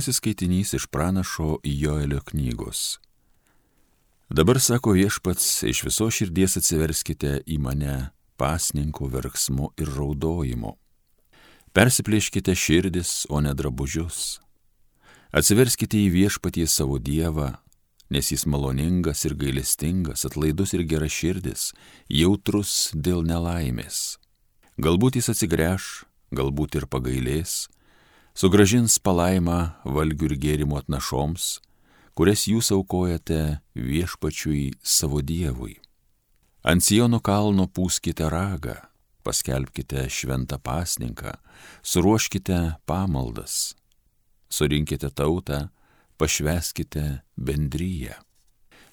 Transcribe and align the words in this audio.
Pasiskaitinys 0.00 0.72
iš 0.72 0.86
pranašo 0.86 1.58
Joelio 1.64 2.20
knygos. 2.20 2.98
Dabar 4.30 4.60
sako 4.60 4.94
viešpats, 4.96 5.62
iš 5.62 5.82
viso 5.84 6.06
širdies 6.08 6.56
atsiverskite 6.56 7.32
į 7.44 7.58
mane 7.60 7.96
pasninkų 8.40 9.10
verksmu 9.12 9.66
ir 9.76 9.90
raudojimu. 9.92 10.70
Persiplėškite 11.76 12.54
širdis, 12.56 13.26
o 13.28 13.42
ne 13.44 13.52
drabužius. 13.52 14.38
Atsiverskite 15.36 16.00
į 16.00 16.06
viešpatį 16.14 16.64
savo 16.64 16.96
Dievą, 16.96 17.50
nes 18.08 18.32
jis 18.32 18.46
maloningas 18.48 19.26
ir 19.28 19.34
gailestingas, 19.36 20.24
atlaidus 20.24 20.72
ir 20.78 20.86
gera 20.88 21.10
širdis, 21.12 21.74
jautrus 22.08 22.94
dėl 22.94 23.20
nelaimės. 23.28 24.16
Galbūt 24.80 25.20
jis 25.20 25.28
atsigręš, 25.34 25.90
galbūt 26.32 26.80
ir 26.80 26.88
pagailės 26.88 27.66
sugražins 28.40 28.94
palaimą 29.04 29.58
valgių 29.84 30.30
ir 30.30 30.34
gėrimų 30.40 30.78
atnašoms, 30.78 31.58
kurias 32.16 32.46
jūs 32.48 32.70
aukojate 32.72 33.58
viešpačiui 33.76 34.78
savo 34.80 35.20
Dievui. 35.20 35.74
Ant 36.64 36.84
Siono 36.84 37.20
kalno 37.20 37.66
pūskite 37.68 38.30
ragą, 38.32 38.78
paskelbkite 39.28 40.06
šventą 40.08 40.56
pasninką, 40.56 41.34
suruoškite 41.84 42.60
pamaldas, 42.88 43.74
surinkite 44.48 45.10
tautą, 45.12 45.66
pašveskite 46.16 47.20
bendryją. 47.36 48.16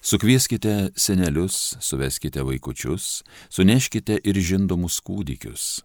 Sukvieskite 0.04 0.92
senelius, 0.92 1.78
suveskite 1.80 2.44
vaikučius, 2.44 3.22
suneškite 3.48 4.20
ir 4.28 4.36
žindomus 4.44 5.00
kūdikius. 5.00 5.80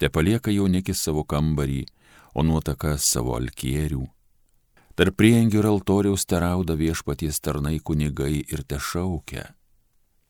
Te 0.00 0.08
palieka 0.12 0.52
jaunikis 0.52 1.04
savo 1.04 1.22
kambarį, 1.24 1.84
o 2.36 2.44
nuotaka 2.44 2.98
savo 3.00 3.32
alkierių. 3.38 4.04
Tarp 4.96 5.16
priengių 5.16 5.60
ir 5.62 5.68
altoriaus 5.70 6.24
terauda 6.28 6.76
viešpaties 6.76 7.40
tarnai 7.40 7.78
kunigai 7.80 8.44
ir 8.44 8.62
te 8.68 8.76
šaukia. 8.80 9.50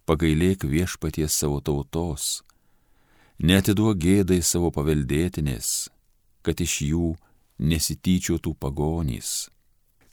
Pagailėk 0.07 0.63
viešpaties 0.71 1.35
savo 1.35 1.59
tautos, 1.59 2.43
netiduok 3.43 3.99
gėdai 3.99 4.39
savo 4.43 4.71
paveldėtinės, 4.75 5.89
kad 6.47 6.63
iš 6.63 6.77
jų 6.87 7.09
nesityčiotų 7.59 8.55
pagonys. 8.55 9.49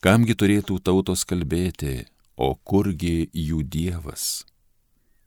Kamgi 0.02 0.33
turėtų 0.33 0.80
tautos 0.81 1.25
kalbėti, 1.30 2.07
o 2.38 2.55
kurgi 2.57 3.30
jų 3.33 3.61
dievas? 3.63 4.45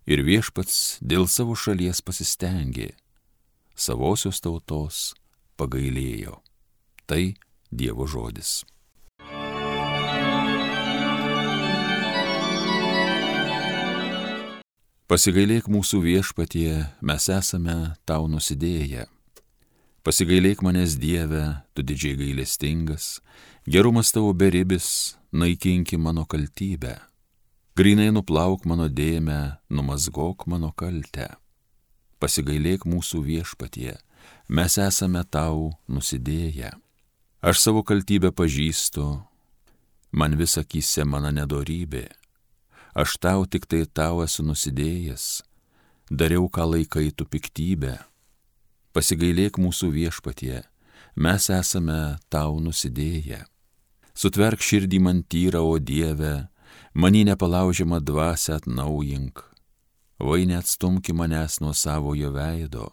Ir 0.06 0.22
viešpats 0.26 0.98
dėl 1.02 1.30
savo 1.30 1.54
šalies 1.58 2.02
pasistengė, 2.02 2.90
savosios 3.74 4.42
tautos 4.42 5.14
pagailėjo. 5.58 6.45
Tai 7.06 7.36
Dievo 7.70 8.06
žodis. 8.10 8.64
Pasigailėk 15.06 15.68
mūsų 15.70 16.00
viešpatie, 16.02 16.70
mes 16.98 17.28
esame 17.30 17.94
tau 18.10 18.26
nusidėję. 18.26 19.04
Pasigailėk 20.02 20.64
manęs 20.66 20.96
Dieve, 20.98 21.44
tu 21.78 21.84
didžiai 21.86 22.18
gailestingas, 22.18 23.20
gerumas 23.70 24.10
tavo 24.10 24.32
beribis, 24.34 25.14
naikinki 25.30 25.94
mano 25.98 26.24
kaltybę. 26.26 26.96
Grinai 27.78 28.08
nuplauk 28.10 28.66
mano 28.66 28.88
dėmę, 28.90 29.60
numazgok 29.70 30.48
mano 30.50 30.72
kaltę. 30.74 31.28
Pasigailėk 32.18 32.82
mūsų 32.82 33.22
viešpatie, 33.28 33.94
mes 34.50 34.78
esame 34.82 35.22
tau 35.30 35.70
nusidėję. 35.86 36.74
Aš 37.44 37.60
savo 37.60 37.82
kaltybę 37.84 38.30
pažįstu, 38.32 39.02
man 40.16 40.36
vis 40.40 40.56
akise 40.56 41.04
mano 41.04 41.28
nedorybė. 41.28 42.08
Aš 42.96 43.18
tau 43.20 43.44
tik 43.44 43.68
tai 43.68 43.84
tau 43.84 44.22
esu 44.24 44.40
nusidėjęs, 44.40 45.44
dariau 46.08 46.48
ką 46.48 46.64
laikai 46.64 47.12
tu 47.12 47.28
piktybę. 47.28 47.98
Pasigailėk 48.96 49.60
mūsų 49.60 49.92
viešpatie, 49.92 50.64
mes 51.14 51.50
esame 51.52 52.16
tau 52.32 52.56
nusidėję. 52.56 53.44
Sutverk 54.16 54.64
širdį 54.64 55.04
man 55.04 55.20
tyrą, 55.20 55.60
o 55.60 55.76
Dieve, 55.76 56.48
manį 56.96 57.26
nepalaužiamą 57.34 58.00
dvasę 58.00 58.56
atnaujink. 58.56 59.44
Vai 60.16 60.46
neatstumki 60.48 61.12
manęs 61.12 61.60
nuo 61.60 61.76
savojo 61.76 62.32
veido, 62.32 62.88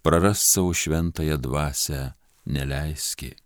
praras 0.00 0.40
savo 0.40 0.72
šventąją 0.72 1.36
dvasę, 1.36 2.14
neleiski 2.48 3.36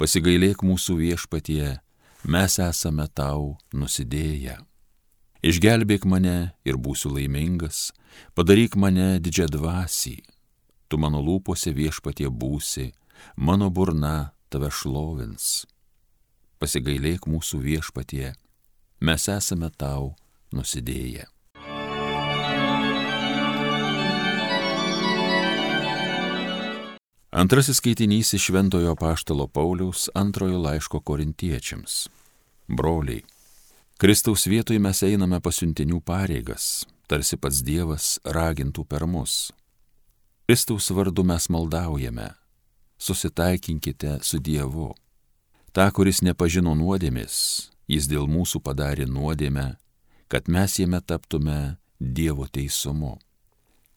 pasigailėk 0.00 0.62
mūsų 0.64 0.94
viešpatie, 0.96 1.76
mes 2.24 2.54
esame 2.64 3.04
tau 3.12 3.58
nusidėję. 3.76 4.54
Išgelbėk 5.44 6.06
mane 6.08 6.52
ir 6.64 6.78
būsiu 6.80 7.12
laimingas, 7.12 7.90
padaryk 8.32 8.78
mane 8.80 9.18
didžią 9.20 9.50
dvasį, 9.52 10.14
tu 10.88 10.96
mano 10.96 11.20
lūpose 11.20 11.74
viešpatie 11.76 12.30
būsi, 12.32 12.86
mano 13.36 13.68
burna 13.68 14.32
tave 14.48 14.72
šlovins. 14.72 15.66
Pasigailėk 16.60 17.28
mūsų 17.28 17.60
viešpatie, 17.60 18.32
mes 19.04 19.28
esame 19.28 19.68
tau 19.76 20.14
nusidėję. 20.56 21.28
Antrasis 27.30 27.76
skaitinys 27.76 28.34
iš 28.34 28.44
Šventojo 28.44 28.96
Paštalo 28.96 29.46
Pauliaus 29.46 30.08
antrojo 30.14 30.58
laiško 30.58 31.00
korintiečiams. 31.00 32.08
Broliai, 32.68 33.22
Kristaus 33.98 34.46
vietoj 34.50 34.80
mes 34.82 35.02
einame 35.06 35.38
pasiuntinių 35.38 36.00
pareigas, 36.02 36.88
tarsi 37.06 37.38
pats 37.38 37.62
Dievas 37.62 38.18
ragintų 38.26 38.82
per 38.82 39.06
mus. 39.06 39.52
Kristaus 40.50 40.90
vardu 40.90 41.22
mes 41.22 41.46
maldaujame, 41.46 42.26
susitaikinkite 42.98 44.18
su 44.26 44.42
Dievu. 44.42 44.90
Ta, 45.72 45.86
kuris 45.94 46.24
nepažino 46.26 46.74
nuodėmės, 46.74 47.70
jis 47.86 48.10
dėl 48.10 48.26
mūsų 48.26 48.58
padarė 48.58 49.06
nuodėmę, 49.06 49.76
kad 50.26 50.50
mes 50.50 50.80
jame 50.82 50.98
taptume 50.98 51.76
Dievo 52.00 52.50
teisumu. 52.50 53.20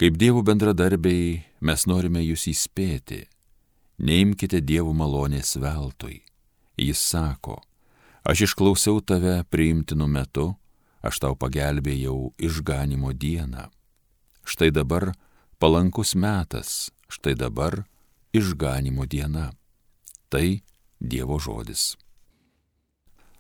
Kaip 0.04 0.18
dievų 0.20 0.42
bendradarbiai 0.44 1.28
mes 1.64 1.86
norime 1.88 2.20
jūs 2.20 2.50
įspėti. 2.52 3.22
Neimkite 4.04 4.60
dievų 4.60 4.92
malonės 5.00 5.54
veltui. 5.64 6.18
Jis 6.76 7.00
sako, 7.00 7.62
aš 8.28 8.42
išklausiau 8.50 9.00
tave 9.00 9.38
priimtinu 9.48 10.10
metu, 10.12 10.50
aš 11.00 11.22
tau 11.24 11.38
pagelbėjau 11.40 12.34
išganimo 12.36 13.14
dieną. 13.16 13.70
Štai 14.44 14.74
dabar 14.76 15.14
palankus 15.56 16.18
metas, 16.20 16.92
štai 17.08 17.38
dabar 17.40 17.86
išganimo 18.36 19.08
diena. 19.08 19.54
Tai 20.28 20.60
Dievo 21.00 21.40
žodis. 21.40 21.94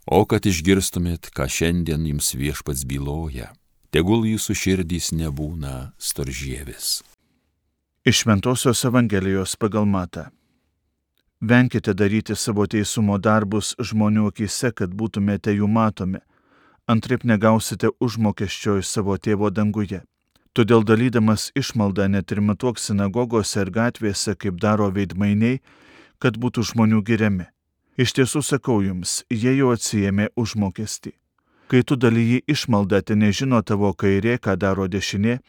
O 0.07 0.23
kad 0.23 0.47
išgirstumėt, 0.47 1.27
ką 1.35 1.43
šiandien 1.51 2.07
jums 2.07 2.31
viešpats 2.39 2.87
byloja 2.87 3.51
tegul 3.93 4.23
jūsų 4.25 4.55
širdys 4.57 5.11
nebūna 5.13 5.93
storžievis. 6.01 7.03
Iš 8.09 8.23
Ventosios 8.25 8.81
Evangelijos 8.89 9.53
pagal 9.55 9.85
matą. 9.85 10.31
Venkite 11.43 11.93
daryti 11.93 12.35
savo 12.35 12.65
teisumo 12.65 13.19
darbus 13.21 13.75
žmonių 13.77 14.31
akise, 14.31 14.73
kad 14.73 14.95
būtumėte 14.97 15.53
jų 15.53 15.69
matomi, 15.69 16.23
antraip 16.89 17.23
negausite 17.23 17.93
užmokesčio 18.01 18.79
iš 18.81 18.89
savo 18.97 19.17
tėvo 19.17 19.53
danguje. 19.53 20.01
Todėl 20.57 20.85
dalydamas 20.85 21.51
išmaldą 21.57 22.09
net 22.09 22.31
ir 22.33 22.41
matuok 22.41 22.81
sinagogose 22.81 23.61
ir 23.61 23.73
gatvėse, 23.77 24.35
kaip 24.35 24.57
daro 24.61 24.89
veidmainiai, 24.89 25.61
kad 26.17 26.37
būtų 26.37 26.65
žmonių 26.73 27.01
giriami. 27.05 27.49
Iš 27.97 28.17
tiesų 28.17 28.41
sakau 28.41 28.81
jums, 28.81 29.21
jie 29.29 29.53
jau 29.59 29.73
atsijėmė 29.75 30.31
užmokestį 30.33 31.19
kai 31.73 31.81
tu 31.81 31.95
dalyji 31.97 32.43
išmaldą, 32.45 32.99
te 33.01 33.15
nežino 33.17 33.57
tavo 33.65 33.89
kairė, 33.97 34.35
ką 34.37 34.53
daro 34.61 34.85
dešinė, 34.85 35.39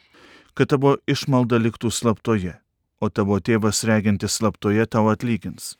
kad 0.56 0.70
tavo 0.72 0.94
išmalda 1.04 1.58
liktų 1.60 1.90
slaptoje, 1.92 2.54
o 2.96 3.10
tavo 3.12 3.36
tėvas 3.44 3.82
regintis 3.84 4.38
slaptoje 4.40 4.86
tau 4.88 5.10
atlygins. 5.12 5.74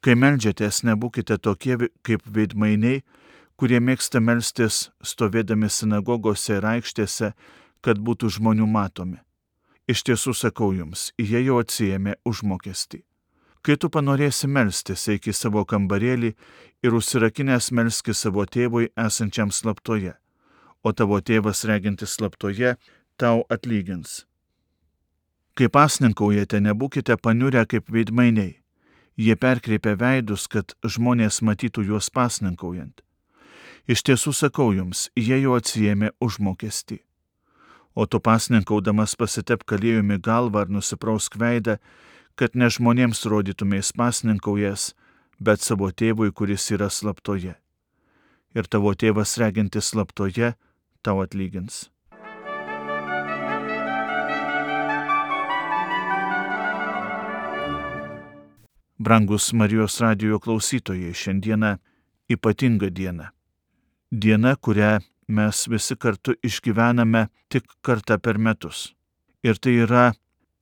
Kai 0.00 0.16
melžiatės, 0.16 0.80
nebūkite 0.88 1.36
tokie 1.44 1.76
kaip 2.00 2.24
veidmainiai, 2.24 3.02
kurie 3.60 3.82
mėgsta 3.84 4.24
melstis 4.24 4.86
stovėdami 5.04 5.68
sinagogose 5.68 6.56
ir 6.56 6.70
aikštėse, 6.72 7.34
kad 7.84 8.00
būtų 8.00 8.32
žmonių 8.40 8.72
matomi. 8.72 9.20
Iš 9.84 10.06
tiesų 10.08 10.32
sakau 10.32 10.72
jums, 10.72 11.10
jie 11.20 11.44
jau 11.44 11.60
atsijėmė 11.60 12.16
užmokestį. 12.24 13.04
Kai 13.60 13.76
tu 13.76 13.90
panorėsi 13.92 14.48
melstis, 14.48 15.04
eik 15.12 15.28
į 15.28 15.34
savo 15.36 15.66
kambarėlį 15.68 16.32
ir 16.86 16.96
užsirakinęs 16.96 17.70
melski 17.76 18.14
savo 18.16 18.46
tėvui 18.48 18.88
esančiam 18.96 19.52
slaptoje, 19.52 20.14
o 20.80 20.92
tavo 20.96 21.20
tėvas 21.20 21.66
regintis 21.68 22.16
slaptoje 22.16 22.76
tau 23.20 23.44
atlygins. 23.52 24.24
Kai 25.60 25.68
pasninkaujate, 25.68 26.62
nebūkite 26.64 27.18
paniurę 27.20 27.66
kaip 27.68 27.90
veidmainiai. 27.92 28.56
Jie 29.20 29.34
perkreipia 29.36 29.92
veidus, 30.00 30.46
kad 30.48 30.72
žmonės 30.80 31.42
matytų 31.44 31.84
juos 31.90 32.08
pasninkaujant. 32.08 33.02
Iš 33.84 34.06
tiesų 34.08 34.32
sakau 34.32 34.70
jums, 34.72 35.10
jie 35.18 35.36
jau 35.42 35.58
atsijėmė 35.58 36.14
užmokestį. 36.24 37.02
O 37.92 38.06
tu 38.06 38.20
pasninkaudamas 38.24 39.16
pasitep 39.20 39.66
kalėjumi 39.68 40.16
galvą 40.22 40.64
ar 40.64 40.72
nusiprausk 40.72 41.36
veidą, 41.36 41.76
kad 42.34 42.54
ne 42.54 42.70
žmonėms 42.70 43.24
rodytumės 43.30 43.92
pasninkaujas, 43.96 44.92
bet 45.40 45.64
savo 45.64 45.90
tėvui, 45.90 46.32
kuris 46.32 46.70
yra 46.74 46.90
slaptoje. 46.90 47.54
Ir 48.54 48.66
tavo 48.66 48.94
tėvas 48.94 49.36
regintis 49.38 49.92
slaptoje 49.92 50.54
tau 51.02 51.22
atlygins. 51.22 51.88
Brangus 59.00 59.52
Marijos 59.52 60.00
radijo 60.00 60.38
klausytojai, 60.38 61.14
šiandieną 61.14 61.78
ypatinga 62.28 62.90
diena. 62.92 63.30
Diena, 64.12 64.56
kurią 64.56 64.98
mes 65.28 65.62
visi 65.72 65.96
kartu 65.96 66.34
išgyvename 66.44 67.28
tik 67.48 67.64
kartą 67.80 68.18
per 68.18 68.38
metus. 68.38 68.90
Ir 69.42 69.56
tai 69.56 69.78
yra 69.86 70.10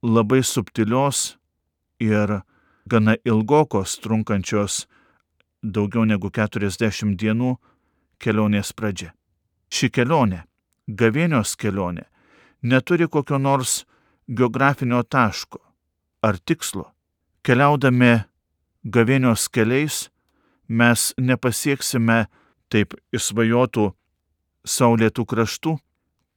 labai 0.02 0.44
subtilios 0.44 1.37
ir 2.00 2.40
gana 2.86 3.16
ilgokos 3.24 3.98
trunkančios 4.02 4.86
daugiau 5.62 6.04
negu 6.04 6.30
40 6.30 7.16
dienų 7.18 7.56
kelionės 8.22 8.72
pradžia. 8.72 9.12
Ši 9.68 9.90
kelionė, 9.92 10.44
gavėnios 10.88 11.54
kelionė, 11.60 12.06
neturi 12.62 13.08
kokio 13.08 13.38
nors 13.38 13.84
geografinio 14.28 15.02
taško 15.02 15.60
ar 16.22 16.38
tikslo. 16.38 16.88
Keliaudami 17.42 18.24
gavėnios 18.84 19.48
keliais 19.52 20.08
mes 20.68 21.12
nepasieksime 21.18 22.26
taip 22.68 22.94
įsvajotų 23.14 23.92
saulėtų 24.68 25.24
kraštų, 25.24 25.76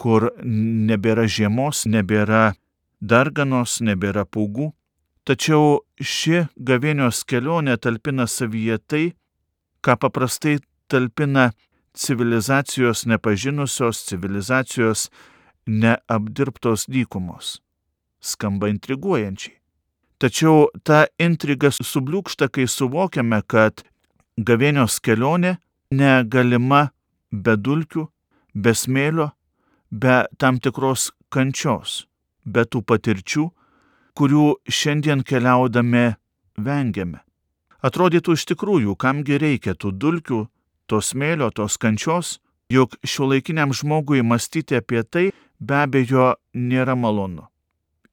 kur 0.01 0.31
nebėra 0.43 1.27
žiemos, 1.27 1.85
nebėra 1.85 2.53
darganos, 3.01 3.79
nebėra 3.81 4.25
pūgų. 4.25 4.71
Tačiau 5.31 5.77
ši 5.95 6.41
gavėnios 6.59 7.21
kelionė 7.23 7.77
talpina 7.79 8.25
savyje 8.27 8.75
tai, 8.83 9.03
ką 9.79 9.93
paprastai 10.03 10.57
talpina 10.91 11.53
civilizacijos 11.95 13.05
nepažinusios, 13.07 14.01
civilizacijos 14.09 15.05
neapdirbtos 15.67 16.83
dykumos. 16.91 17.61
Skamba 18.19 18.67
intriguojančiai. 18.73 19.55
Tačiau 20.19 20.67
ta 20.83 21.05
intriga 21.15 21.71
subliūkšta, 21.71 22.51
kai 22.51 22.67
suvokiame, 22.67 23.39
kad 23.47 23.85
gavėnios 24.35 24.99
kelionė 24.99 25.55
negalima 25.95 26.89
be 27.31 27.55
dulkių, 27.55 28.03
be 28.51 28.75
smėlio, 28.75 29.31
be 29.95 30.25
tam 30.35 30.59
tikros 30.59 31.07
kančios, 31.31 32.01
be 32.43 32.67
tų 32.67 32.83
patirčių, 32.83 33.47
kurių 34.17 34.45
šiandien 34.67 35.23
keliaudami 35.27 36.15
vengiame. 36.57 37.21
Atrodytų 37.81 38.35
iš 38.37 38.45
tikrųjų, 38.51 38.95
kamgi 38.95 39.39
reikia 39.41 39.73
tų 39.73 39.91
dulkių, 39.97 40.41
to 40.85 41.01
smėlio, 41.01 41.49
tos 41.49 41.79
kančios, 41.81 42.39
juk 42.69 42.97
šiuolaikiniam 43.03 43.73
žmogui 43.73 44.21
mąstyti 44.21 44.77
apie 44.77 45.01
tai 45.03 45.31
be 45.59 45.81
abejo 45.83 46.35
nėra 46.53 46.95
malonu. 46.95 47.47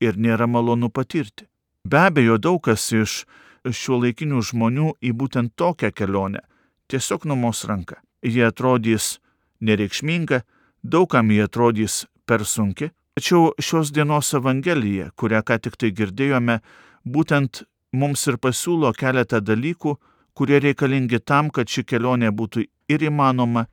Ir 0.01 0.17
nėra 0.17 0.47
malonu 0.47 0.89
patirti. 0.89 1.49
Be 1.85 2.07
abejo, 2.09 2.39
daug 2.39 2.63
kas 2.65 2.87
iš 2.93 3.25
šiuo 3.67 3.99
laikinių 4.05 4.41
žmonių 4.51 4.93
į 5.03 5.13
būtent 5.19 5.53
tokią 5.59 5.91
kelionę 5.93 6.45
tiesiog 6.89 7.27
numos 7.29 7.65
ranką. 7.69 7.99
Jie 8.23 8.47
atrodys 8.47 9.19
nereikšminga, 9.61 10.43
daugam 10.83 11.31
jie 11.31 11.45
atrodys 11.45 12.07
per 12.27 12.45
sunki, 12.45 12.91
tačiau 13.19 13.51
šios 13.59 13.91
dienos 13.91 14.31
Evangelija, 14.39 15.11
kurią 15.19 15.43
ką 15.43 15.59
tik 15.65 15.79
tai 15.81 15.91
girdėjome, 15.91 16.61
būtent 17.03 17.65
mums 17.93 18.27
ir 18.31 18.39
pasiūlo 18.39 18.93
keletą 18.95 19.41
dalykų, 19.43 19.97
kurie 20.39 20.61
reikalingi 20.63 21.19
tam, 21.27 21.51
kad 21.51 21.67
ši 21.67 21.83
kelionė 21.83 22.31
būtų 22.31 22.69
ir 22.95 23.07
įmanoma, 23.11 23.67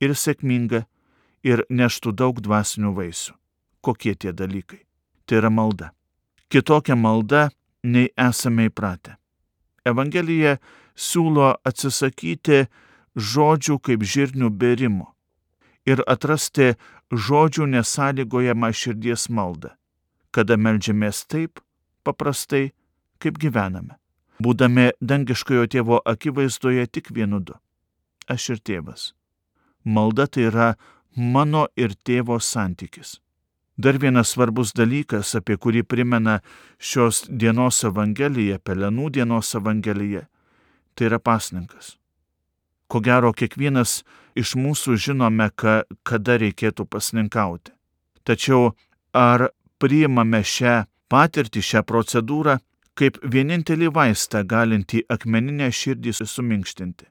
ir 0.00 0.16
sėkminga, 0.16 0.86
ir 1.44 1.66
neštų 1.68 2.14
daug 2.16 2.40
dvasinių 2.40 2.94
vaisių. 2.96 3.36
Kokie 3.84 4.16
tie 4.16 4.32
dalykai? 4.32 4.80
Tai 5.26 5.42
yra 5.42 5.52
malda 5.52 5.92
kitokia 6.48 6.96
malda, 6.96 7.50
nei 7.84 8.08
esame 8.16 8.68
įpratę. 8.70 9.16
Evangelija 9.86 10.56
siūlo 10.96 11.52
atsisakyti 11.66 12.64
žodžių 13.16 13.78
kaip 13.82 14.02
žirnių 14.02 14.50
berimo 14.50 15.12
ir 15.86 16.02
atrasti 16.06 16.74
žodžių 17.12 17.68
nesąlygojamą 17.74 18.72
širdies 18.74 19.28
maldą, 19.30 19.70
kada 20.34 20.56
melžiamės 20.56 21.24
taip 21.30 21.62
paprastai, 22.04 22.72
kaip 23.22 23.38
gyvename, 23.42 23.96
būdami 24.42 24.90
dangiškojo 25.00 25.66
tėvo 25.72 26.00
akivaizdoje 26.04 26.86
tik 26.86 27.10
vienu 27.10 27.40
du- 27.40 27.54
aš 28.34 28.50
ir 28.50 28.58
tėvas. 28.68 29.12
Malda 29.84 30.26
tai 30.26 30.50
yra 30.50 30.74
mano 31.16 31.68
ir 31.76 31.94
tėvo 32.04 32.40
santykis. 32.40 33.20
Dar 33.78 33.98
vienas 33.98 34.32
svarbus 34.32 34.72
dalykas, 34.72 35.34
apie 35.36 35.56
kurį 35.56 35.82
primena 35.82 36.40
šios 36.80 37.26
dienos 37.28 37.84
Evangelija, 37.84 38.58
Pelenų 38.58 39.10
dienos 39.12 39.54
Evangelija, 39.54 40.26
tai 40.94 41.06
yra 41.06 41.18
pasninkas. 41.18 41.96
Ko 42.86 43.00
gero, 43.02 43.32
kiekvienas 43.32 44.02
iš 44.38 44.54
mūsų 44.58 44.96
žinome, 45.08 45.50
ka, 45.54 45.82
kada 46.06 46.38
reikėtų 46.42 46.86
pasninkauti. 46.86 47.72
Tačiau 48.26 48.76
ar 49.14 49.48
priimame 49.82 50.42
šią 50.44 50.84
patirtį, 51.10 51.62
šią 51.62 51.82
procedūrą 51.86 52.58
kaip 52.96 53.18
vienintelį 53.22 53.90
vaistą 53.94 54.42
galintį 54.46 55.04
akmeninę 55.12 55.68
širdį 55.72 56.14
suminkštinti? 56.22 57.06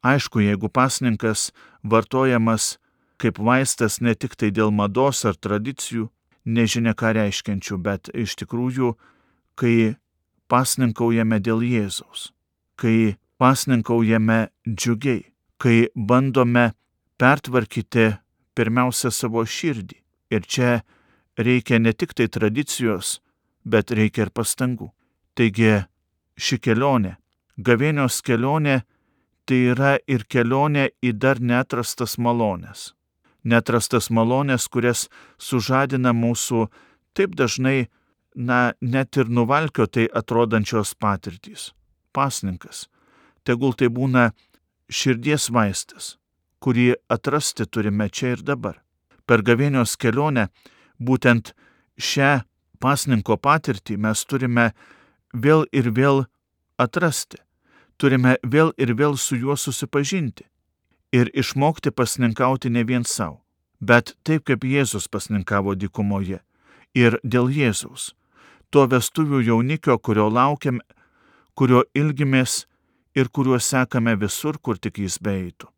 Aišku, 0.00 0.40
jeigu 0.40 0.70
pasninkas 0.72 1.50
vartojamas 1.84 2.78
kaip 3.20 3.38
vaistas 3.38 4.00
ne 4.00 4.14
tik 4.16 4.36
tai 4.40 4.50
dėl 4.56 4.72
mados 4.72 5.24
ar 5.28 5.36
tradicijų, 5.36 6.08
nežinia 6.44 6.94
ką 6.96 7.12
reiškiančių, 7.18 7.76
bet 7.84 8.08
iš 8.16 8.36
tikrųjų, 8.40 8.94
kai 9.60 9.96
pasninkaujame 10.48 11.40
dėl 11.44 11.60
Jėzaus, 11.66 12.30
kai 12.80 13.20
pasninkaujame 13.40 14.50
džiugiai, 14.68 15.24
kai 15.60 15.88
bandome 15.94 16.70
pertvarkyti 17.20 18.10
pirmiausia 18.54 19.10
savo 19.10 19.44
širdį. 19.44 19.96
Ir 20.30 20.46
čia 20.46 20.70
reikia 21.38 21.80
ne 21.80 21.92
tik 21.92 22.14
tai 22.14 22.28
tradicijos, 22.28 23.18
bet 23.64 23.90
reikia 23.90 24.28
ir 24.28 24.30
pastangų. 24.36 24.92
Taigi 25.34 25.80
ši 26.36 26.60
kelionė, 26.62 27.16
gavėnios 27.58 28.20
kelionė, 28.22 28.82
tai 29.48 29.64
yra 29.72 29.96
ir 30.06 30.28
kelionė 30.28 30.90
į 31.02 31.16
dar 31.18 31.40
netrastas 31.40 32.18
malonės 32.18 32.90
netrastas 33.44 34.10
malonės, 34.10 34.68
kurias 34.68 35.08
sužadina 35.38 36.12
mūsų 36.16 36.68
taip 37.16 37.34
dažnai, 37.36 37.88
na, 38.34 38.72
net 38.80 39.16
ir 39.16 39.30
nuvalkiotai 39.30 40.08
atrodančios 40.14 40.94
patirtys. 40.94 41.70
Pasninkas. 42.12 42.88
Tegul 43.44 43.74
tai 43.74 43.88
būna 43.88 44.30
širdies 44.90 45.48
vaistas, 45.54 46.16
kurį 46.60 46.94
atrasti 47.08 47.66
turime 47.66 48.08
čia 48.08 48.34
ir 48.36 48.44
dabar. 48.44 48.80
Per 49.26 49.42
gavėnios 49.46 49.96
kelionę 49.96 50.48
būtent 50.98 51.54
šią 51.96 52.40
pasninko 52.80 53.36
patirtį 53.36 53.96
mes 53.96 54.24
turime 54.24 54.70
vėl 55.32 55.66
ir 55.72 55.92
vėl 55.94 56.24
atrasti. 56.78 57.38
Turime 58.00 58.38
vėl 58.42 58.72
ir 58.80 58.94
vėl 58.96 59.16
su 59.20 59.36
juo 59.36 59.56
susipažinti 59.56 60.46
ir 61.12 61.30
išmokti 61.34 61.90
pasninkauti 61.90 62.70
ne 62.70 62.84
vien 62.84 63.04
savo, 63.04 63.42
bet 63.80 64.14
taip 64.24 64.46
kaip 64.46 64.64
Jėzus 64.64 65.08
pasninkavo 65.10 65.74
dykumoje. 65.74 66.40
Ir 66.94 67.18
dėl 67.22 67.50
Jėzaus, 67.54 68.14
to 68.70 68.86
vestuvių 68.86 69.42
jaunikio, 69.46 69.98
kurio 69.98 70.28
laukiam, 70.30 70.80
kurio 71.54 71.84
ilgimės 71.94 72.64
ir 73.14 73.28
kuriuo 73.28 73.58
sekame 73.58 74.14
visur, 74.20 74.58
kur 74.58 74.78
tik 74.78 74.98
jis 74.98 75.18
beeitų. 75.18 75.68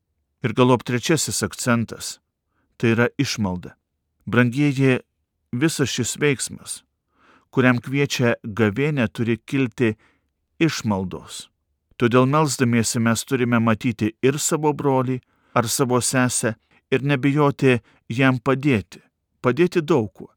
Ir 0.43 0.53
galop 0.53 0.85
trečiasis 0.85 1.43
akcentas- 1.43 2.19
tai 2.79 2.95
yra 2.95 3.09
išmalda. 3.19 3.75
Brangieji, 4.27 5.01
visas 5.53 5.89
šis 5.89 6.17
veiksmas, 6.17 6.83
kuriam 7.51 7.79
kviečia 7.79 8.37
gavėnė, 8.45 9.09
turi 9.13 9.39
kilti 9.39 9.97
išmaldos. 10.61 11.49
Todėl 11.99 12.27
melzdamiesi 12.27 13.01
mes 13.01 13.25
turime 13.25 13.61
matyti 13.61 14.13
ir 14.23 14.39
savo 14.39 14.73
brolį, 14.73 15.21
ar 15.55 15.69
savo 15.69 16.01
sesę 16.01 16.57
ir 16.91 17.01
nebijoti 17.01 17.81
jam 18.09 18.39
padėti. 18.39 19.01
Padėti 19.43 19.83
daug 19.83 20.13
kuo. 20.13 20.31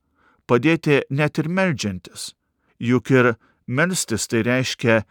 Padėti 0.48 1.02
net 1.10 1.40
ir 1.40 1.50
melžiantis. 1.50 2.34
Juk 2.80 3.12
ir 3.12 3.36
melstis 3.68 4.28
tai 4.28 4.44
reiškia 4.44 5.04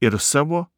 ir 0.00 0.18
savo, 0.18 0.68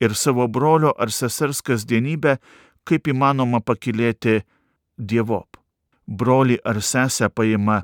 ir 0.00 0.14
savo 0.14 0.46
brolio 0.48 0.92
ar 0.98 1.10
sesers 1.10 1.62
kasdienybę, 1.62 2.36
kaip 2.84 3.08
įmanoma 3.08 3.60
pakilėti 3.60 4.42
Dievop. 4.96 5.56
Broli 6.06 6.56
ar 6.64 6.80
sesę 6.82 7.28
paima 7.28 7.82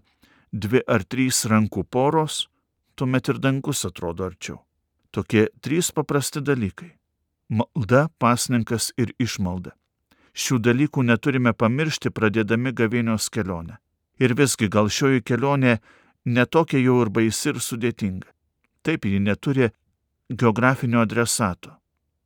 dvi 0.53 0.83
ar 0.87 1.05
trys 1.05 1.45
rankų 1.51 1.85
poros, 1.91 2.47
tuomet 2.95 3.29
ir 3.29 3.41
dangus 3.43 3.85
atrodo 3.89 4.29
arčiau. 4.29 4.61
Tokie 5.13 5.49
trys 5.61 5.91
paprasti 5.93 6.41
dalykai- 6.41 6.93
malda, 7.59 8.09
pasninkas 8.19 8.93
ir 8.97 9.13
išmalda. 9.19 9.73
Šių 10.33 10.59
dalykų 10.59 11.05
neturime 11.05 11.53
pamiršti 11.53 12.09
pradėdami 12.11 12.73
gavėnios 12.73 13.29
kelionę. 13.29 13.77
Ir 14.19 14.35
visgi 14.35 14.69
gal 14.69 14.89
šioji 14.89 15.21
kelionė 15.21 15.81
netokia 16.25 16.79
jau 16.81 17.03
ir 17.03 17.11
baisi 17.11 17.49
ir 17.49 17.61
sudėtinga. 17.61 18.29
Taip, 18.83 19.05
ji 19.05 19.19
neturi 19.21 19.71
geografinio 20.31 21.03
adresato, 21.03 21.82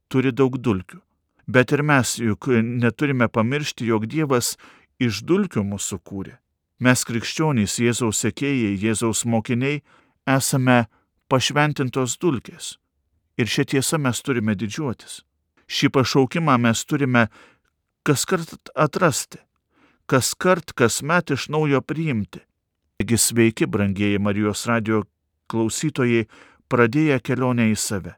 turi 0.09 0.33
daug 0.33 0.59
dulkių. 0.59 1.01
Bet 1.47 1.73
ir 1.73 1.83
mes 1.87 2.17
juk 2.19 2.49
neturime 2.51 3.29
pamiršti, 3.29 3.87
jog 3.87 4.09
Dievas 4.11 4.57
iš 4.99 5.23
dulkių 5.23 5.63
mūsų 5.63 6.01
kūrė. 6.03 6.39
Mes 6.83 7.05
krikščionys, 7.09 7.79
Jėzaus 7.81 8.21
sekėjai, 8.25 8.75
Jėzaus 8.83 9.25
mokiniai 9.25 9.81
esame 10.29 10.87
pašventintos 11.31 12.19
dulkės. 12.21 12.77
Ir 13.41 13.49
šią 13.49 13.65
tiesą 13.73 14.01
mes 14.03 14.21
turime 14.25 14.57
didžiuotis. 14.59 15.23
Šį 15.67 15.91
pašaukimą 15.95 16.57
mes 16.63 16.85
turime 16.85 17.27
kas 18.07 18.25
kart 18.29 18.71
atrasti, 18.75 19.41
kas 20.07 20.35
kart, 20.35 20.73
kas 20.73 21.03
met 21.03 21.33
iš 21.35 21.49
naujo 21.51 21.81
priimti. 21.83 22.43
Taigi 22.97 23.19
sveiki, 23.19 23.67
brangieji 23.67 24.21
Marijos 24.23 24.67
radio 24.71 25.03
klausytojai, 25.53 26.27
pradėję 26.71 27.19
kelionę 27.21 27.69
į 27.73 27.77
save, 27.77 28.15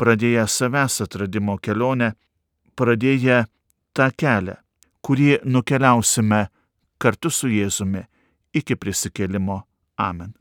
pradėję 0.00 0.46
savęs 0.48 1.00
atradimo 1.04 1.58
kelionę, 1.58 2.12
pradėję 2.78 3.44
tą 3.92 4.08
kelią, 4.20 4.56
kurį 5.04 5.30
nukeliausime 5.44 6.46
kartu 7.00 7.30
su 7.30 7.48
Jėzumi 7.52 8.04
iki 8.54 8.76
prisikėlimo. 8.80 9.60
Amen. 10.00 10.32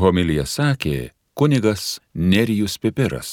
Homilija 0.00 0.46
sakė 0.48 1.10
kunigas 1.36 1.98
Nerijus 2.14 2.78
Pipiras. 2.80 3.30